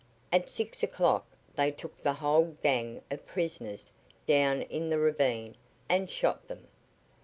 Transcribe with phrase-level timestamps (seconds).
[0.33, 3.91] At six o'clock they took the whole gang of prisoners
[4.25, 5.55] down in the ravine
[5.87, 6.67] and shot them.